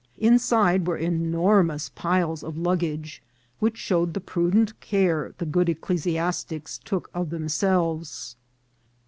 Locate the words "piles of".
1.89-2.57